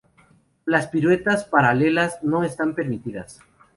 Las 0.65 0.87
piruetas 0.87 1.43
paralelas 1.45 2.23
no 2.23 2.43
están 2.43 2.73
permitidas. 2.73 3.39